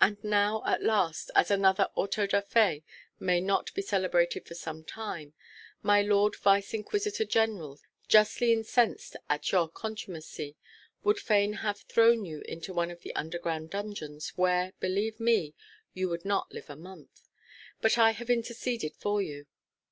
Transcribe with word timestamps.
And 0.00 0.22
now 0.22 0.62
at 0.64 0.80
last, 0.80 1.28
as 1.34 1.50
another 1.50 1.88
Auto 1.96 2.24
da 2.24 2.40
fé 2.40 2.84
may 3.18 3.40
not 3.40 3.74
be 3.74 3.82
celebrated 3.82 4.46
for 4.46 4.54
some 4.54 4.84
time, 4.84 5.34
my 5.82 6.02
Lord 6.02 6.36
Vice 6.36 6.72
Inquisitor 6.72 7.24
General, 7.24 7.80
justly 8.06 8.52
incensed 8.52 9.16
at 9.28 9.50
your 9.50 9.68
contumacy, 9.68 10.56
would 11.02 11.18
fain 11.18 11.54
have 11.54 11.80
thrown 11.80 12.24
you 12.24 12.42
into 12.42 12.72
one 12.72 12.92
of 12.92 13.00
the 13.00 13.12
underground 13.16 13.70
dungeons, 13.70 14.28
where, 14.36 14.72
believe 14.78 15.18
me, 15.18 15.56
you 15.94 16.08
would 16.08 16.24
not 16.24 16.52
live 16.52 16.70
a 16.70 16.76
month. 16.76 17.28
But 17.80 17.98
I 17.98 18.12
have 18.12 18.30
interceded 18.30 18.94
for 18.94 19.20
you." 19.20 19.48